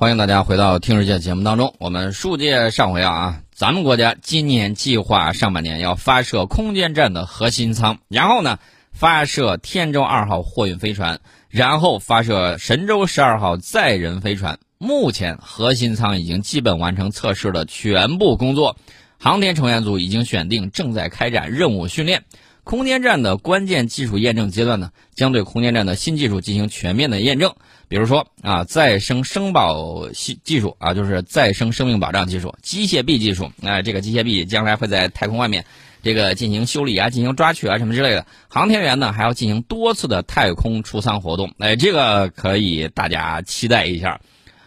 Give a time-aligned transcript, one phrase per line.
[0.00, 1.74] 欢迎大家回到听世界节目当中。
[1.80, 8.60] 我们书界上回啊，咱们国家今年计划上半年要发射空间站的核心舱，然后呢
[8.92, 14.60] 发射天舟二号货运飞船，然后发射神舟十二号载人飞船。
[14.78, 18.76] 目前核心舱已经基本完成测试的全部工作，
[19.18, 22.22] 航天成员组已经选定，正在开展任务训练。
[22.62, 27.54] 空间站的关键技术验证阶段呢，将对空间站的新技术进行全面的验证。
[27.88, 33.50] 比如说啊，再生生保技技术啊，就是再生生命保障技术，机械臂技术。
[33.62, 35.64] 哎，这个机械臂将来会在太空外面
[36.02, 38.26] 这个进行修理啊，进行抓取啊什么之类的。
[38.48, 41.54] 航天员呢还要进行多次的太空出舱活动。
[41.58, 44.20] 哎，这个可以大家期待一下。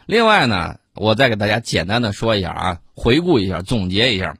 [0.07, 4.35] 另外呢，我再给大家简单的说一下啊，回顾一下，总结一下。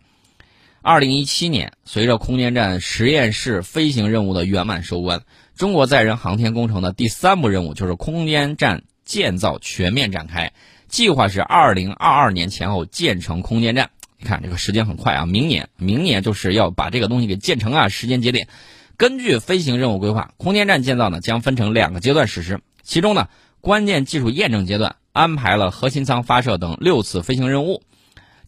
[0.82, 5.22] 二零一七年，随着空间站实验室飞行任务的圆满收官，
[5.62, 10.54] 中国载人航天工程的第三步任务就是空间站建造全面展开。
[10.88, 13.92] 计划是二零二二年前后建成空间站。
[14.18, 17.90] 你看这个时间很快啊，明年，明年就是要把这个东西给建成啊。
[17.90, 18.48] 时间节点，
[18.98, 22.60] 根据飞行任务规划，空间站建造呢将分成两个阶段实施。
[22.82, 23.28] 其中呢，
[23.60, 27.84] 关键技术验证阶段安排了核心舱发射等六次飞行任务。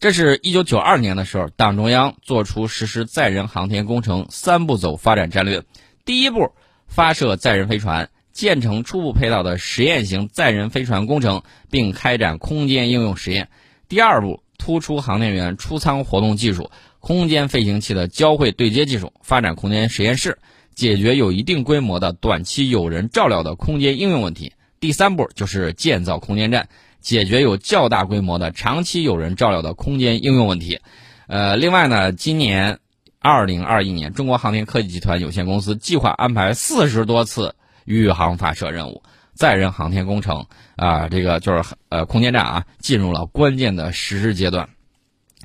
[0.00, 5.62] 这是一九九二年的时候，党中央做出实施载人航天工程三步走发展战略。
[6.04, 6.52] 第一步，
[6.94, 13.48] 发射载人飞船，建成初步配套的实验型载人飞船工程，并开展空间应用实验。
[13.88, 16.70] 第二步，突出航天员出舱活动技术、
[17.00, 20.38] 空间飞行器的交会对接技术，发展空间实验室，
[20.76, 24.52] 解决有一定规模的短期有人照料的空间应用问题。
[24.78, 26.68] 第三步就是建造空间站。
[27.00, 30.78] 解决有较大规模的长期有人照料的空间应用问题。
[31.26, 32.78] 呃，另外呢，今年
[33.24, 37.54] 二零二一年，中国航天科技集团有限公司计划安排四十多次
[37.86, 40.44] 宇航发射任务，载人航天工程
[40.76, 44.68] 啊，这个就是呃空间站啊，进入了关键的实施阶段。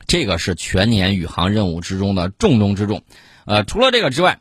[0.08, 3.02] 这个是全年宇航任务之中的重中之重。
[3.46, 4.40] 呃，除了这个之外。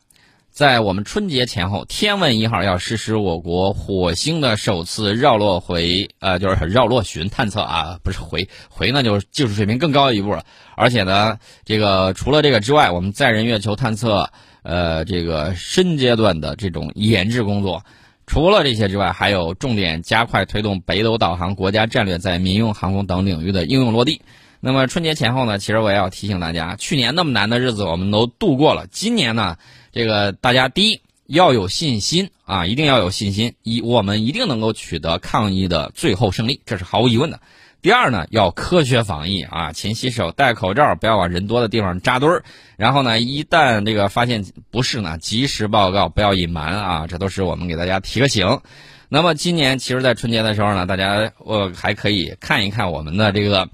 [0.58, 10.44] 在我们春节前后，天问一号要实施我国火星的首次绕落回，呃，就是绕落巡探测啊，不是回回呢，就是技术水平更高一步了。
[10.74, 14.30] 而且呢，这个除了这个之外，我们载人月球探测，
[14.64, 17.84] 呃，这个深阶段的这种研制工作，
[18.26, 24.22] 除了这些之外，还有重点加快推动北斗导航国家战略在民用航空等领域的应用落地。
[24.58, 29.56] 那么春节前后呢，其实我也要提醒大家，去年那么难的日子我们都度过了，今年呢。
[29.98, 37.40] 这个大家第一要有信心啊，一定要有信心，一我们一定能够取得抗疫的最后胜利，这是毫无疑问的。
[37.82, 42.44] 第二呢，要科学防疫啊，勤洗手、戴口罩，不要往人多的地方扎堆儿。
[42.76, 48.60] 然后呢，一旦这个发现不适呢，及时报告，不要隐瞒啊，这都是我们给大家提个醒。
[49.08, 53.68] 那么今年其实，在春节的时候呢，大家我还可以看一看我们的这个。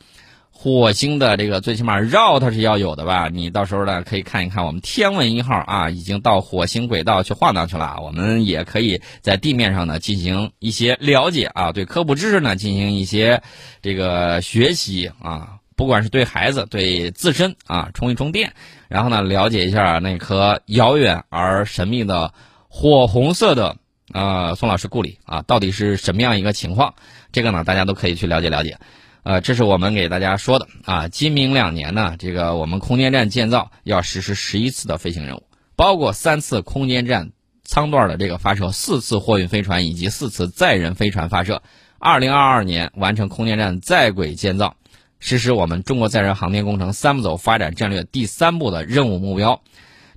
[0.64, 3.28] 火星的这个最起码绕它是要有的吧？
[3.30, 7.98] 你到时候呢可以看一看我们天问一号啊，已经到火星轨道去晃荡去了。
[8.02, 13.42] 我们也可以在地面上呢进行一些了解啊，对科普知识呢进行一些
[13.82, 18.54] 这个学习啊，不管是对孩子对自身啊充一充电，
[18.88, 22.32] 然后呢了解一下那颗遥远而神秘的
[22.68, 23.76] 火红色的
[24.14, 26.94] 啊宋老师故里啊到底是什么样一个情况？
[27.32, 28.78] 这个呢大家都可以去了解了解。
[29.24, 31.08] 呃，这是我们给大家说的啊。
[31.08, 35.44] 今明两年呢，这个我们空间站建造要实施十一次的飞行任务，
[35.76, 37.32] 包括三次空间站
[37.64, 41.62] 舱段的这个发射，四次货运飞船以及四次载人飞船发射。
[41.98, 44.76] 二零二二年完成空间站在轨建造，
[45.20, 49.62] 实施我们中国载人航天工程三步走发展战略第三步的任务目标。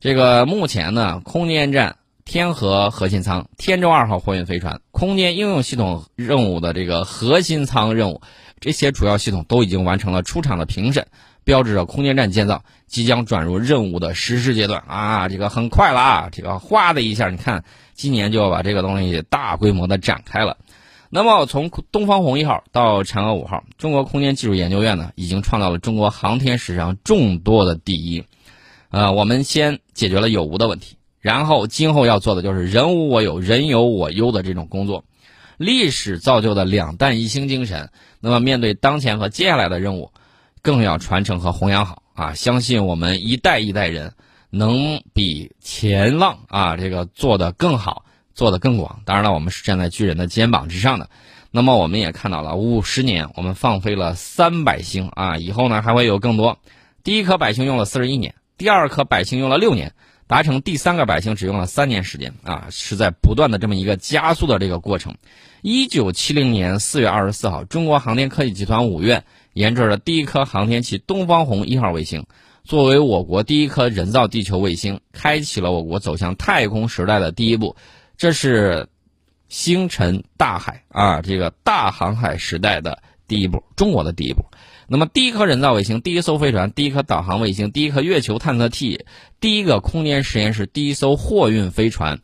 [0.01, 8.21] 这个目前呢，空间站天河核心舱、天舟二号货运飞船、空间应用系统任务的这个核心舱任务。
[8.59, 11.07] 这些主要系统都已经完成了出厂的评审，
[11.43, 15.29] 标志着空间站建造即将转入任务的实施阶段啊！
[15.29, 16.29] 这个很快了啊！
[16.31, 17.63] 这个哗的一下，你看，
[17.93, 20.57] 今年就要把这个东西大规模的展开了。
[21.09, 28.25] 那么，从东方红一号到嫦娥五号，中国空间技术研究院呢，已经创造了中国航天史上众多的第一。
[28.89, 35.05] 呃，我们先解决了有无的问题，然后今后要做的就是人无我有，人有我优的这种工作。
[35.57, 37.89] 历史造就的两弹一星精神，
[38.19, 40.11] 那么面对当前和接下来的任务，
[40.61, 42.33] 更要传承和弘扬好啊！
[42.33, 44.13] 相信我们一代一代人
[44.49, 49.01] 能比前浪啊这个做的更好，做的更广。
[49.03, 51.09] 当然了，我们是站在巨人的肩膀之上的。
[51.49, 56.59] 那么我们也看到了，五十年我们放飞了三百星啊，以后呢还会有更多。
[57.03, 59.93] 第一颗百星用了四十一年，第二颗百星用了六年，
[60.27, 65.15] 达成第三个百姓只用了三年时间啊，是在不断的这么一个加速的这个过程。
[65.61, 72.25] 一九七零年四月二十四号，中国航天科技集团五院研制了第一颗航天器“东方红一号”卫星，
[72.63, 77.75] 作为我国第一颗人造地球卫星，开启了我国走向太空时代的第一步。
[78.17, 78.87] 这是
[79.47, 84.45] 星辰大海啊，这个大航海时代的第一步，中国的第一步。
[84.89, 89.05] 那么，第一颗人造卫星、第一艘飞船、第一颗导航卫星、第一颗月球探测器、
[89.41, 92.19] 第一个空间实验室、第一艘货运飞船，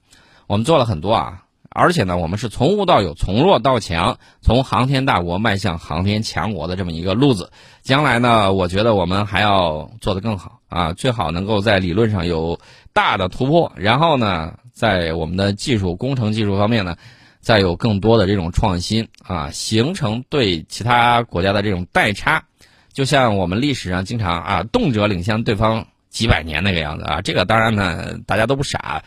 [0.48, 1.44] 我们做了很多啊。
[1.69, 7.51] 而且呢，我们是从无到有，从弱到强，从航天大国迈向航天强国的这么一个路子。
[7.81, 12.62] 将来呢，我觉得我们还要做得更好啊，最好能够在理论上有
[12.94, 16.95] 大的突破，然后呢，在我们的技术工程技术方面呢。
[17.44, 22.45] 再有更多的这种创新啊，形成对其他国家的这种代差，
[22.94, 27.22] 就像我们历史上经常啊，动辄领先对方几百年那个样子啊。
[27.22, 29.04] 这个当然呢，大家都不傻，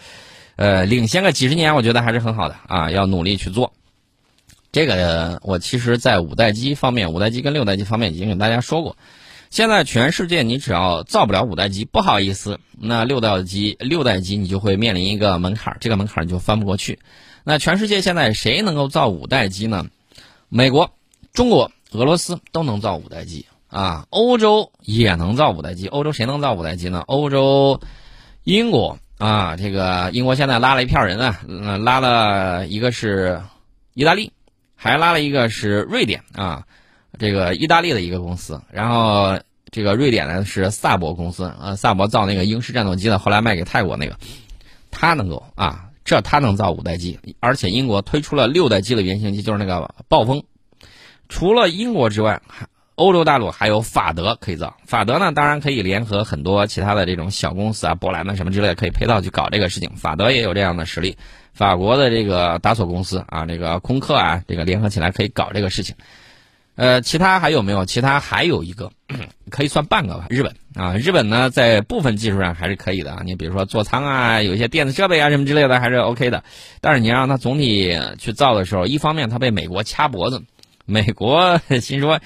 [0.56, 3.72] 呃，领先个几十年，我觉得还是很好的啊，要努力去做。
[4.70, 8.98] 这个我其实，在五代机方面，五代机跟六代机方面已经跟大家说过。
[9.48, 16.98] 现在全世界你只要造不了五代机，不好意思，那六代机六代机你就会面临一个门槛，这个门槛你就翻不过去。
[17.48, 19.86] 那全世界现在谁能够造五代机呢？
[20.48, 20.90] 美国、
[21.32, 25.86] 中国、俄罗斯都能造五代机啊，欧洲也能造五代机。
[25.86, 27.04] 欧洲谁能造五代机呢？
[27.06, 27.80] 欧洲，
[28.42, 31.38] 英国啊，这个英国现在拉了一票人啊，
[31.78, 33.40] 拉了一个是
[33.94, 34.32] 意大利，
[34.74, 36.64] 还拉了一个是瑞典啊，
[37.16, 39.38] 这个意大利的一个公司，然后
[39.70, 44.18] 这个瑞典呢是萨博公司啊，萨博造那个英式战斗机的，后来卖给泰国那个，
[44.90, 45.85] 他能够啊。
[46.06, 50.44] 这它能造五代机，而且英国推出了六代机的原型机，就是那个暴风。
[51.28, 52.40] 除了英国之外，
[52.94, 54.76] 欧洲大陆还有法德可以造。
[54.86, 59.90] 法德呢，当然可以联合很多其他的这种小公司啊，波兰的什么之类，可以配套去搞这个事情。
[59.96, 61.18] 法德也有这样的实力。
[61.52, 65.96] 法国的这个达索公司啊，这个空客啊，这个联合起来可以搞这个事情。
[66.76, 67.84] 呃，其他还有没有？
[67.86, 68.90] 其他还有一个，
[69.50, 70.26] 可以算半个吧。
[70.28, 73.22] 日本啊，日本呢，在部分技术上还是可以的啊。
[73.24, 76.44] 你比如说座舱啊，有一些电子设备啊什么之类的，还是 OK 的。
[76.82, 80.42] 但是你让它总体去造的时候，一方面它被美国掐脖子，
[80.84, 82.20] 美国心说，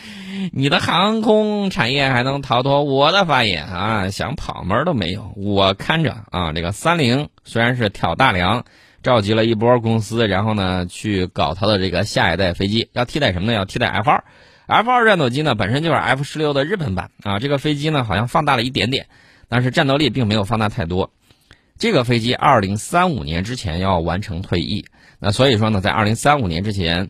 [0.53, 4.11] 你的航空产业还能逃脱我的法眼啊？
[4.11, 6.53] 想跑门都没有，我看着啊。
[6.53, 8.65] 这个三菱虽然是挑大梁。
[9.03, 13.55] 召集了一波公司，然后呢，去搞它的这个下一代飞机，要替代什么呢？
[13.55, 14.25] 要替代 F 二
[14.67, 17.39] ，F 二战斗机呢本身就是 F 十六的日本版啊。
[17.39, 19.07] 这个飞机呢好像放大了一点点，
[19.49, 21.11] 但是战斗力并没有放大太多。
[21.79, 24.85] 这个飞机二零三五年之前要完成退役，
[25.19, 27.09] 那所以说呢，在二零三五年之前，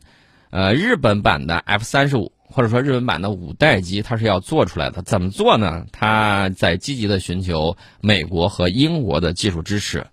[0.51, 5.03] 呃，日本版的 F 三十五或者说日本版的五代机它是要做出来的。
[5.03, 5.87] 怎么做呢？
[5.91, 10.07] 它在积极的寻求美国和英国的技术支持。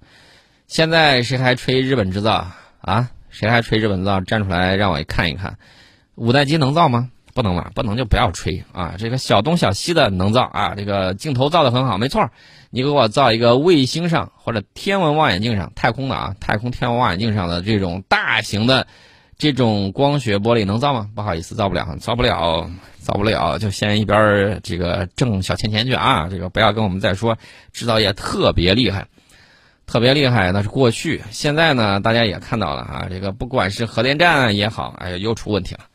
[0.67, 2.45] 现在谁还吹日本制造
[2.81, 3.09] 啊？
[3.29, 4.19] 谁还吹日本制造？
[4.19, 5.57] 站出来让我看一看，
[6.15, 7.09] 五代机能造吗？
[7.33, 8.95] 不能吧，不能就不要吹啊！
[8.97, 12.29] 这个小东小西的能造啊，这个镜头造的很好，没错。
[12.69, 18.87] 你给我造一个卫星上或者天文望远镜上太空的啊，太空天文望远镜上的这种大型的
[19.37, 21.09] 这种光学玻璃能造吗？
[21.15, 22.69] 不好意思，造不了，造不了，
[22.99, 26.27] 造不了，就先一边这个挣小钱钱去啊！
[26.29, 27.37] 这个不要跟我们再说
[27.71, 29.07] 制造业特别厉害。
[29.87, 31.23] 特别厉害，那是过去。
[31.31, 35.85] 现在呢，大家也看到了啊，这个不管是核电站也好，哎呀，又出问题了，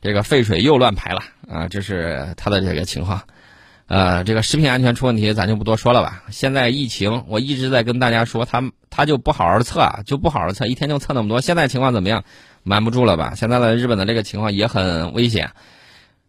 [0.00, 3.20] 这个废水又乱排了啊，这是它的这个情况。
[3.88, 6.22] 呃，这个食品安全出问题，咱就不多说了吧。
[6.30, 11.40] 现在疫情，我一直在跟大家说，他他就不好好测啊，就不好好测，一天就测那么多。
[11.40, 12.22] 现在情况怎么样？
[12.62, 13.32] 瞒不住了吧？
[13.34, 15.50] 现在的日本的这个情况也很危险。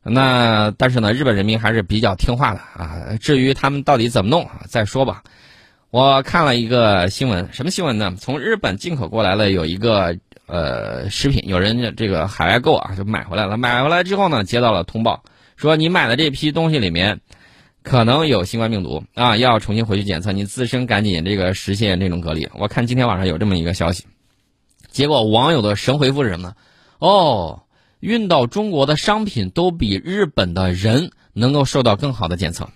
[0.02, 3.16] 那但是呢，日本人民还是比较听话的啊。
[3.20, 5.22] 至于他们到底怎么弄，再说吧。
[5.92, 8.16] 我看了一个新闻，什么新闻呢？
[8.18, 15.26] 从日本进口过来了有一个呃食品，有人这个海外购啊就买回来了，买回来之后呢，接到了通报，
[15.58, 17.20] 说你买的这批东西里面
[17.84, 22.48] 可能有新冠病毒啊，要重新回去检测，你自身赶紧这个实现这种隔离。
[22.54, 24.06] 我看今天晚上有这么一个消息，
[24.92, 26.56] 结果网友的神回复是什么呢？
[27.00, 27.64] 哦，
[28.00, 32.70] 运到中国的商品都比日本的人能够受到更好的检测。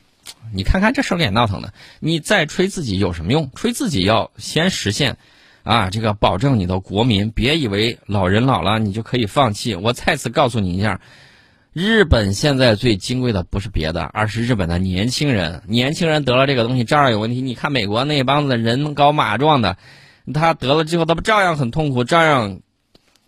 [0.54, 3.52] 你看看这事儿脸闹腾的，你再吹自己有什么用？
[3.56, 5.18] 吹自己要先实现，
[5.64, 9.75] 啊，这个保证你的国民，别以为老人老了你就可以放弃。
[9.75, 11.02] 我再次告诉你一下，
[11.74, 15.64] 日本现在最金贵的不是别的，而是日本的年轻人。
[15.68, 17.42] 年轻人得了这个东西照样有问题。
[17.42, 19.78] 你看美国那帮子人高马壮的，
[20.34, 22.62] 他得了之后他不照样很痛苦，照样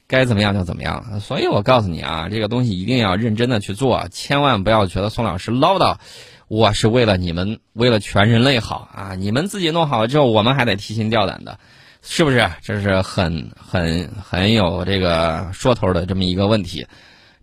[0.07, 1.19] 该怎么样就怎么样。
[1.19, 5.97] 所以我告诉你啊，这个东西一定要认真的去做，千万不要觉得宋老师唠叨。
[6.47, 9.15] 我是为了你们，为了全人类好啊！
[9.15, 11.59] 你们自己弄好了之后，我们还得提心吊胆的，
[12.01, 12.49] 是不是？
[12.61, 16.87] 这是很很很有这个说头的这么一个问题。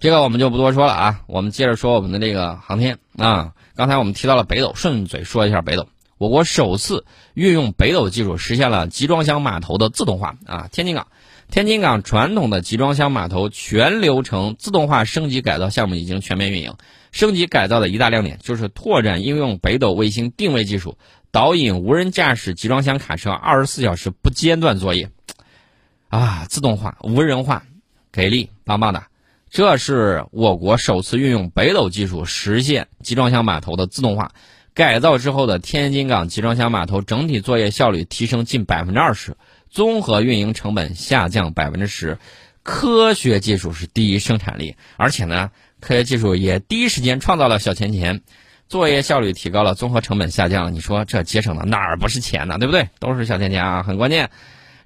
[0.01, 3.53] 这个我们就不多说了啊，我们接着说我们的这个航天啊。
[3.77, 5.87] 刚才我们提到了北斗，顺嘴说一下北斗。
[6.17, 10.69] 我国首次运用北斗技术实现了集装箱码头的自动化啊！
[10.73, 11.09] 天津港，
[11.55, 16.75] 天津港传统的集装箱码头全流程自动化升级改造项目已经全面运营。
[17.13, 20.99] 升级改造的一大亮点就是拓展应用北斗卫星定位技术，
[21.31, 25.11] 导引无人驾驶集装箱卡车二十四小时不间断作业，
[26.09, 27.63] 啊，自动化、无人化，
[28.11, 29.05] 给力，棒棒的！
[29.49, 34.33] 这是我国首次运用北斗技术实现集装箱码头的自动化。
[34.75, 39.37] 改造之后的天津港集装箱码头整体作业效率提升近百分之二十，
[39.75, 42.19] 综合运营成本下降百分之十，
[42.63, 45.51] 科学技术是第一生产力，而且呢。
[45.81, 48.23] 科学技术也第一时间创造了小钱钱，
[48.69, 50.71] 作业效率提高了，综合成本下降了。
[50.71, 52.57] 你说这节省的哪儿不是钱呢？
[52.57, 52.89] 对不对？
[53.01, 54.31] 都是小钱钱啊，很关键。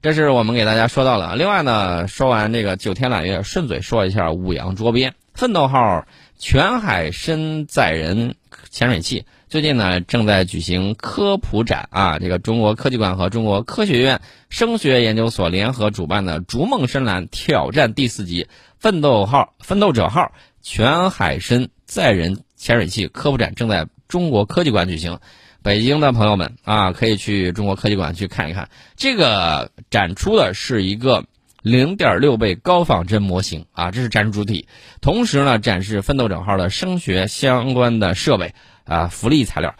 [0.03, 1.37] 这是我们给大家说到了。
[1.37, 8.35] 另外呢，说完这个九天揽月，顺嘴说一下五羊捉鳖奋斗号全海深载人
[8.71, 12.19] 潜水器，最近呢正在举行科普展啊。
[12.19, 18.47] 这个中国科技馆和中国科学院声学研究所联合主办的“逐梦深蓝”挑战第四级
[18.79, 20.33] 奋斗号奋斗者号。
[20.61, 25.19] 全海深载人潜水器科普展正在中国科技馆举行，
[25.63, 28.69] 北京的朋友们啊，可以去中国科技馆去看一看。
[28.97, 31.25] 这个展出的是一个
[31.63, 34.69] 零点六倍高仿真模型啊，这是展示主体。
[35.01, 38.55] 同时呢，展示奋斗者号的声学相关的设备
[38.89, 39.73] 啊，福利材料。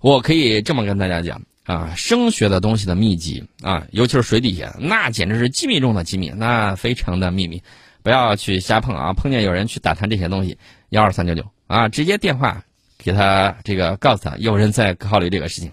[0.00, 7.62] 我可以这么跟大家讲啊，声学的东西的秘籍啊，尤其是水底下，那简直是机密中的机密，那非常的秘密。
[8.02, 9.14] 不要去瞎碰啊！
[9.14, 10.58] 碰见有人去打探这些东西，
[10.90, 12.62] 幺二三九九啊，直接电话
[12.98, 15.72] 给他这个告诉他，有人在考虑这个事情。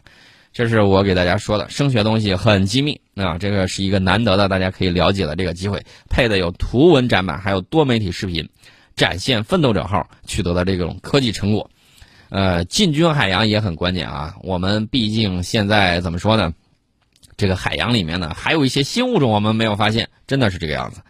[0.53, 5.83] 这是我给大家说的，声学东西很机密啊，这个是一个难得的大家可以了解的这个机会。
[6.09, 8.47] 配的有图文展板，还有多媒体视频，
[8.95, 11.69] 展现奋斗者号取得的这种科技成果。
[12.31, 14.35] 呃，进军海洋也很关键啊！
[14.41, 16.53] 我们毕竟现在怎么说呢？
[17.35, 21.01] 这个海洋里面呢，还有一些新物种我们没有发现，真的是这个样子。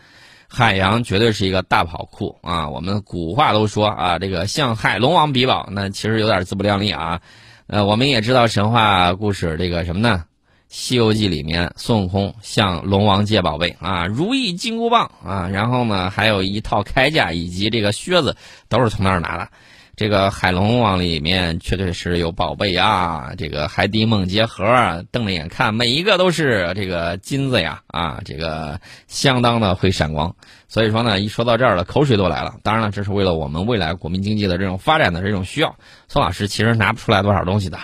[0.48, 2.68] 海洋绝对是一个大宝库啊！
[2.70, 7.22] 我们古话都说啊，这个向海龙王比宝，那其实有点自不量力啊。
[7.68, 10.24] 呃，我们也知道神话故事，这个什么呢？
[10.74, 18.36] 《西游记》里面孙悟空向龙王借宝贝啊，如意金箍棒啊，然后呢，还有一套铠甲以及这个靴子，
[18.70, 19.48] 都是从那儿拿的。
[19.95, 30.36] 这个海龙王里面确确实有宝贝啊，这个海底梦结盒，瞪着眼看，每一个都是这个金子呀啊，这个相当的会闪光。
[30.67, 32.55] 所以说呢，一说到这儿了，口水都来了。
[32.63, 35.75] 当然了，这是为了我们未来国民经济的这种发展的这种需要。
[36.07, 37.77] 宋老师其实拿不出来多少东西的。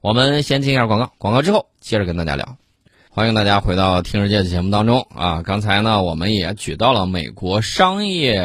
[0.00, 2.56] 我们先听一下广告，广告之后接着跟大家聊。
[3.20, 5.42] 欢迎大家回到《听世界》的节目当中啊！
[5.42, 8.42] 刚才呢，我们也举到了美国商业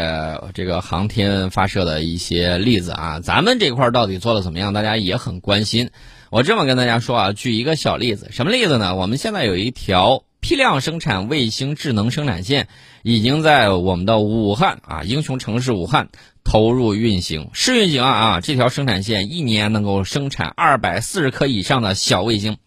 [0.53, 4.73] 这个航天发射的一些例子啊，咱们这块到底做的怎么样？
[4.73, 5.91] 大家也很关心。
[6.29, 8.97] 我这么跟大家说啊，举一个小例子，什么例子呢？
[8.97, 12.67] 我们现在有一条批量生产卫星智能生产线，
[13.01, 16.09] 已经在我们的武汉啊，英雄城市武汉
[16.43, 18.41] 投入运行试运行啊啊！
[18.41, 22.57] 这条生产线一年能够生产二百四十颗以上的小卫星，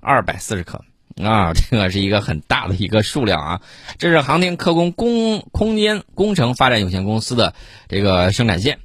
[0.00, 0.82] 二百四十颗。
[1.22, 3.60] 啊， 这个是一个很大的一个数量啊！
[3.98, 7.54] 这是航天科工工空间工程发展有限公司的
[7.88, 8.78] 这个生产线。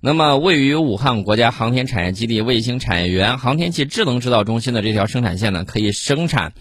[0.00, 6.52] 那么，位于武汉国家航天产业基地卫星产业园航天器智能制造中心的这条生产线呢，可以生产，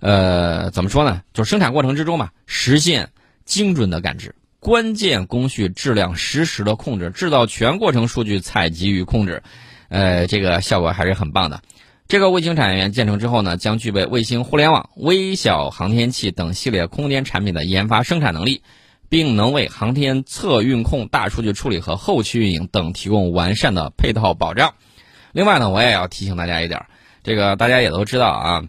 [0.00, 1.22] 呃，怎么说呢？
[1.32, 3.10] 就生产过程之中嘛，实现
[3.44, 9.42] 精准的感知，关键工序质量实时的控制，制造全过程数据采集与控制，
[9.88, 11.60] 呃，这个效果还是很棒的。
[12.10, 18.64] 这个卫星产业园建成之后呢，将具备卫星互联网、微小航天器等系列空间产品的研发生产能力，
[19.08, 24.74] 并能为航天测运控、大数据处理和后期运营等提供完善的配套保障。
[25.30, 26.84] 另外呢，我也要提醒大家一点，
[27.22, 28.64] 这个大家也都知道啊，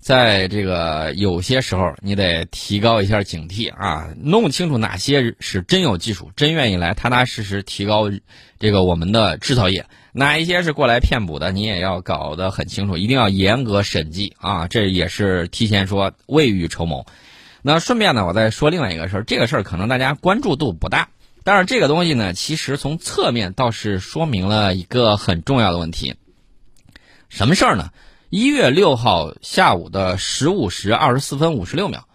[0.00, 8.10] 在这个有些时候，你得提高一下警惕啊，弄清楚哪些是真有技术、真愿意来踏踏实实提高
[8.58, 9.86] 这个我们的制造业。
[10.12, 14.66] 哪一些是过来骗补的，你也要搞得很清楚，一定要严格审计啊！
[14.66, 17.06] 这也是提前说未雨绸缪。
[17.62, 21.10] 那顺便呢，我再说另外一个事儿，这个事儿可能大家关注度不大，
[21.44, 26.16] 但是这个东西呢，其实从侧面倒是说明了一个很重要的问题。
[27.28, 27.90] 什么事儿呢？
[28.30, 32.08] 一月六号下午的十五时二十四分五十六秒，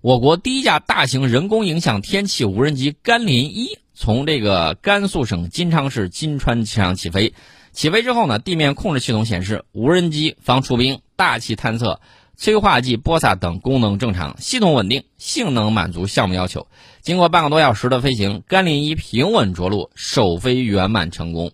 [0.00, 7.34] 我国第一架大型人工影响天气无人机“甘霖一”从这个甘肃省金昌市金川机场起飞。
[7.72, 12.00] 起飞之后呢，地面控制系统显示无人机防除冰、大气探测、
[12.36, 16.68] 催化剂播撒等功能正常，系统稳定，性能满足项目要求。
[17.02, 21.50] 经过半个多小时的飞行，“甘霖一”平稳着陆，首飞圆满成功。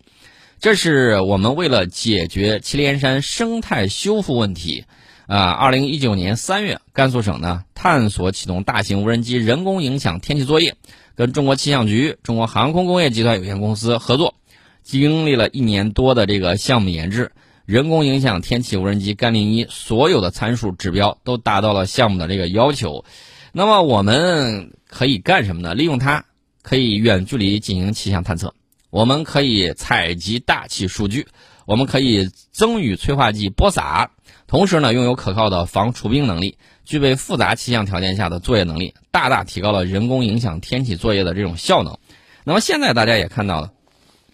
[0.60, 4.84] 这是我们为了解决祁连山生态修复问题。
[5.26, 10.76] 啊，二零一九年三月，甘肃省呢探索启动大型无人机人工影响天气作业，
[11.16, 14.34] 跟中国气象局、中国航空工业集团有限公司合作，
[14.82, 17.32] 经历了一年多的这个项目研制，
[17.66, 23.04] 人工影响天气无人机“甘霖一”所有的参数指标都达到了项目的这个要求。
[23.52, 25.74] 那么我们可以干什么呢？
[25.74, 26.24] 利用它
[26.62, 28.52] 可以远距离进行气象探测，
[28.90, 31.28] 我们可以采集大气数据，
[31.66, 34.10] 我们可以增雨催化剂播撒。
[34.46, 41.98] 同时呢，拥有可靠的防除冰能力，具备复杂气象条件下的作业能力，大大提高了人工影响天气作业的这种效能。
[42.44, 43.72] 那么现在大家也看到了，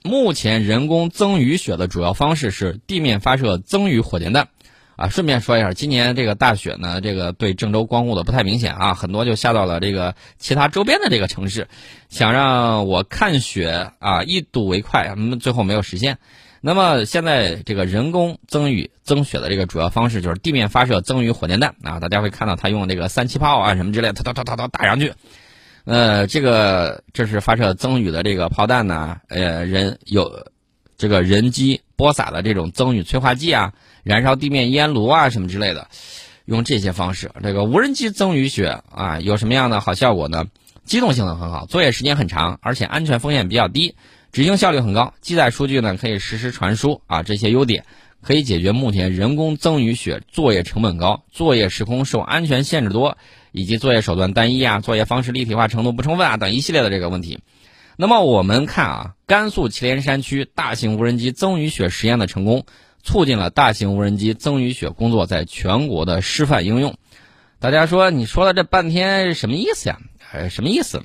[0.03, 4.49] 目前人工增雨雪的主要方式是地面发射增雨火箭弹。
[4.97, 11.69] 啊，顺便说一下，今年这个大雪呢，这个对郑州光顾的不太明显啊，很多就下到了这个其他周边的这个城市，
[12.11, 16.19] 想让我看雪啊，一睹为快，嗯，最后没有实现。
[16.63, 25.15] 那么现在这个人工增雨增雪的这个主要方式就是地面发射增雨火箭弹啊，大家会看到它用这个三七炮啊什么之类，哒哒哒哒哒打上去。
[25.85, 30.47] 呃，这个这是发射增雨的这个炮弹呢，呃，人有
[30.99, 35.89] 这个人机播撒的这种增雨催化剂啊，燃烧地面烟炉啊什么之类的，
[36.45, 40.45] 用这些方式，这个无人机增雨雪啊有什么样的好效果呢？
[40.85, 43.95] 机动性能很好，作业时间很长，而且安全风险比较低。
[44.33, 47.85] 执行效率很高，记载数据呢可以实时传输啊，这些优点
[48.23, 53.19] 可以解决目前人工增雨雪作业成本高、作业时空受安全限制多，
[53.51, 57.41] 以及作业手段单一啊、作业方式立体化程度不充分啊等一系列的这个问题。
[57.97, 62.67] 那么我们看啊，甘肃祁连山区大型无人机增雨雪实验的成功，
[63.03, 66.97] 促进了大型无人机增雨雪工作在全国的示范应用。
[67.59, 69.99] 大家说，你说了这半天什么意思呀？
[70.33, 71.03] 呃，什么意思？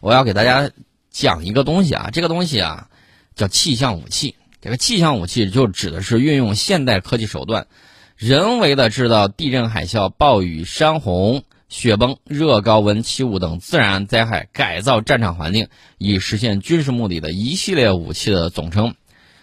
[0.00, 0.70] 我要给大家。
[1.14, 2.88] 讲一个东西啊，这个东西啊，
[3.36, 4.34] 叫气象武器。
[4.60, 7.68] 这个气象武器就指的是运用现代科技手段，
[8.16, 18.88] 人为的制造地震、海啸、暴雨、山洪、雪崩、热高温、起雾等自然灾害，改造战场环境，以实现军事目的的一系列武器的总称。《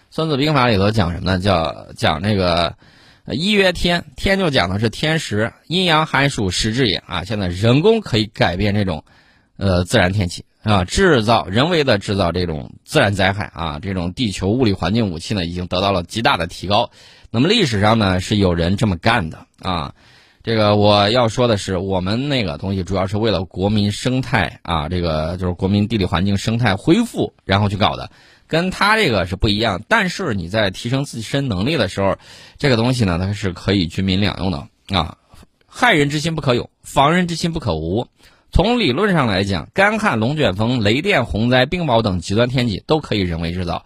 [0.09, 1.39] 孙子兵法》里头讲什么呢？
[1.39, 2.75] 叫讲那个
[3.27, 7.23] 一曰天，天就讲的是天时，阴阳寒暑时至也啊。
[7.23, 9.05] 现在人工可以改变这种
[9.55, 10.43] 呃自然天气。
[10.63, 16.91] 啊，制造人为的制造这种自然灾害啊，这种地球物理环境武器呢，已经得到了极大的提高。
[17.31, 19.95] 那么历史上呢，是有人这么干的啊。
[20.43, 28.11] 这个我要说的是，我们那个东西主要是为了国民生态啊，这个就是国民地理环境生态恢复，然后去搞的，
[28.47, 29.81] 跟他这个是不一样。
[29.87, 32.17] 但是你在提升自身能力的时候，
[32.57, 35.17] 这个东西呢，它是可以军民两用的啊。
[35.67, 38.07] 害人之心不可有，防人之心不可无。
[38.51, 43.85] 从理论上来讲，干旱、龙卷风、雷电、洪灾、冰雹等极端天气都可以人为制造。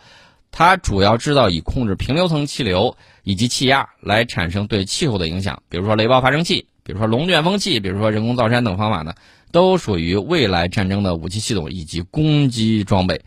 [0.52, 9.14] 它主要制造以控制平流层气流以及气压来产生对气候的影响，比如说雷暴发生器，比如说龙卷风器，比如说人工造山等方法呢，
[9.52, 13.22] 都属于未来战争的武器系统以及攻击装备。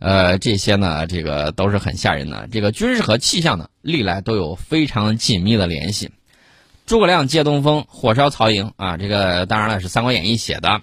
[0.00, 2.46] 呃，这些呢，这个都是很吓人的。
[2.52, 6.10] 这个军事和气象呢，历来都有非常紧密的联系。
[6.86, 8.98] 诸葛亮借东风，火烧曹营啊！
[8.98, 10.82] 这个当然了，是《三国演义》写的。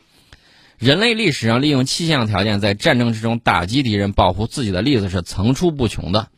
[0.80, 6.30] 人类历史上利用气象条件在战争之中打击敌人、保护自己的例子是层出不穷的。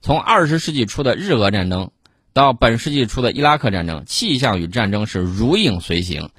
[0.00, 1.90] 从二十世纪初的日俄战争
[2.32, 6.30] 到本世纪初的伊拉克战争，气象与战争是如影随形。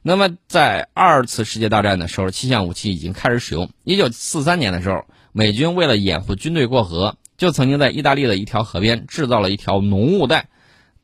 [0.00, 3.70] 那么，在二次世界大战的时候，气象武器已经开始使用。
[3.84, 10.48] 一九四三年的时候，美军为了掩护军队过河，就曾经在意大利的一条河边制造了一条浓雾带。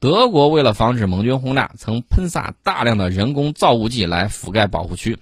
[0.01, 5.19] 德国为了防止盟军轰炸，曾喷洒大量的人工造雾剂来覆盖保护区。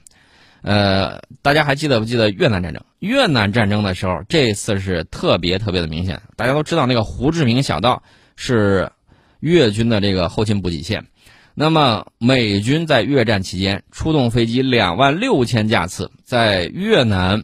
[0.62, 2.84] 呃，大家还记得不记得越南战争？
[3.00, 6.22] 越南战争的时候，这次是特别特别的明显。
[6.36, 8.04] 大家都知道那个胡志明小道
[8.36, 8.92] 是
[9.40, 11.06] 越军的这个后勤补给线。
[11.54, 17.42] 那么美军在越战期间出动飞机两万六千架次，在越南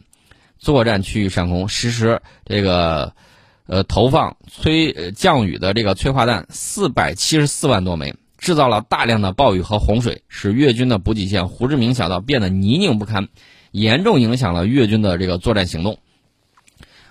[0.57, 3.13] 作战区域上空实施这个。
[3.67, 13.27] 呃，投放催降雨的这个催化弹四百七十四万多枚，制造了大量的暴雨和洪水，使越军的补给线胡志明小道变得泥泞不堪，
[13.71, 15.97] 严重影响了越军的这个作战行动。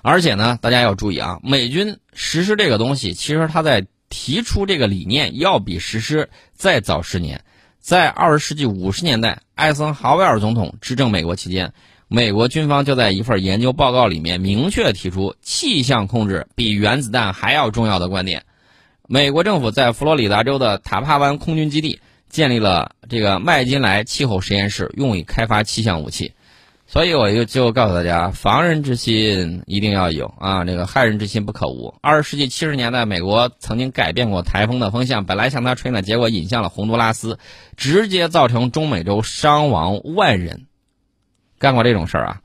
[0.01, 7.43] 而且呢，大家要注意啊，美军实施这个东西，其实他在提出这个理念要比实施再早十年。
[7.81, 11.75] 在二十世纪五十年代，艾森豪威尔总统执政美国期间，
[12.15, 18.45] 美国军方就在一份研究报告里面明确提出气象控制比原子弹还要重要的观点。
[19.09, 21.99] 美国政府在佛罗里达州的塔帕湾空军基地
[22.29, 26.31] 建立了这个麦金莱气候实验室，用以开发气象武器。
[26.87, 31.93] 所以我就就告诉大家，防人之心一定要有啊，这个害人之心不可无。
[32.01, 37.41] 二十世纪七十年代，美国曾经改变过台风的风向，本来向它吹呢，结果引向了洪都拉斯，
[37.77, 40.67] 直接造成中美洲伤亡万人。
[41.65, 42.41] 干过这种事儿啊？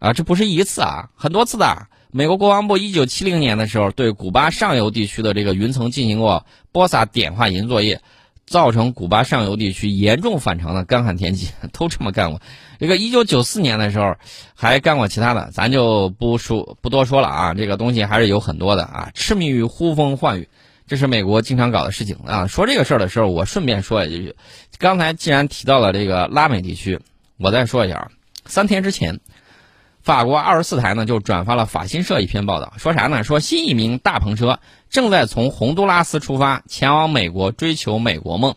[0.00, 1.86] 啊，这不是一次啊，很多次的。
[2.10, 8.00] 美国国防部一九七零年的时候，对古巴上游地区的这个云层进行过播撒碘化银作业。
[8.46, 12.42] 造成古巴上游地区严重反常的干旱天气， 都这么干过。
[12.78, 14.16] 这个一九九四年的时候，
[14.54, 17.54] 还干过其他的，咱就不说不多说了啊。
[17.54, 20.48] 这个东西还是有很多的啊，痴迷于呼风唤雨，
[20.86, 22.46] 这是美国经常搞的事情啊。
[22.46, 24.36] 说这个事儿的时候，我顺便说一句，
[24.78, 27.00] 刚才既然提到了这个拉美地区，
[27.38, 28.10] 我再说一下，
[28.46, 29.20] 三天之前。
[30.02, 33.24] 法国二十四台呢就转发了法新社一篇报道，说啥呢？
[33.24, 38.54] 说新一名大篷车正在从洪都拉斯出发，前往美国追求美国梦。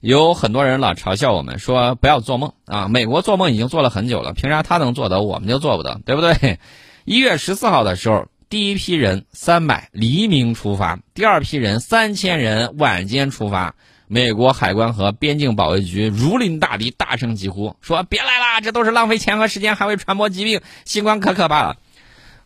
[0.00, 6.58] 有很多人老嘲笑我们说不要做梦啊，美国做梦已经做了很久了，凭啥他能做到，我们就做不到，对不对？
[7.04, 13.74] 一月十四号的时候，第一批人三百黎明出发，第二批人三千人晚间出发。
[14.08, 21.76] 美国海关和边境保卫局如临大敌，大声疾呼说：“别来啦，这都是浪费钱和时间，还会传播疾病，新冠可可怕了。”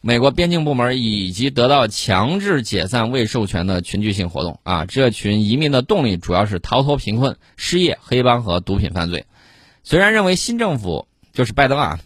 [0.05, 9.27] 美国边境部门以及得到强制解散未授权的群聚性活动啊，这群移民的动力主要是逃脱贫困、失业、黑帮和毒品犯罪。
[9.85, 12.01] 虽然认为新政府就是拜登啊，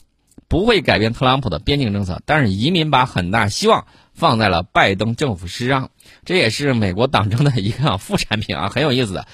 [0.47, 5.91] 不会改变特朗普的边境政策，但是移民把很大希望放在了拜登政府身上。
[6.25, 9.27] 这也是美国党争的一个 副产品啊，很有意思的。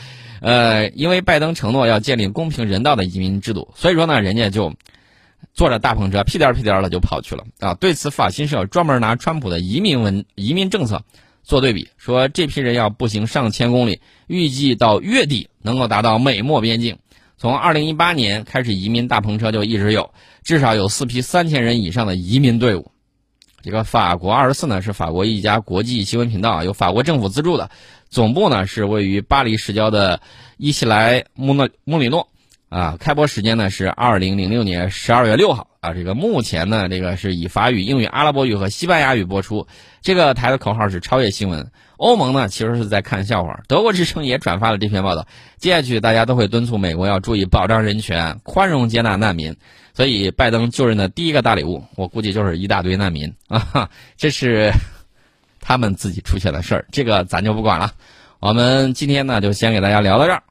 [0.43, 4.75] 呃，因为拜登承诺要建立公平人道的移民制度，所以说呢，人家就
[5.55, 7.75] 坐着大篷车屁颠屁颠的就跑去了啊。
[7.75, 11.05] 对此，法新社专门拿川普的移民文移民政策
[11.45, 16.99] 做对比，说这批人要步行上千公里，预计到月底能够达到美墨边境。
[17.39, 22.91] 从二零一八年开始，移民大篷车就一直有，至少有四批三千人以上的移民队伍。
[23.63, 27.71] 这个法国二十四呢是法国一家国际新闻频道，由法国政府资助的，
[28.11, 30.21] 总部呢是位于巴黎市郊的
[30.57, 32.27] 伊西莱穆诺穆里诺，
[32.69, 39.69] 啊，开播时间呢是二零零六年十二月六号，啊，这个目前呢这个是以法语、英语、阿拉伯语和西班牙语播出，
[40.01, 41.71] 这个台的口号是超越新闻。
[41.99, 49.55] 欧盟呢其实是在看笑话，德国之声也转发了这篇报道，接下去大家都会敦促美国要注意保障人权、宽容接纳难民。
[49.95, 53.89] 所以，拜登就任的第一个大礼物，我估计就是一大堆难民 啊！
[54.17, 54.73] 这是
[55.61, 57.93] 他们自己出现的事儿，这个咱就不管了。
[58.41, 60.43] 我们今天呢，就先给大家聊到这儿。